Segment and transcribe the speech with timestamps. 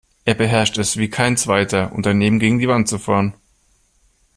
[0.25, 3.35] Er beherrscht es wie kein Zweiter, Unternehmen gegen die Wand zu fahren.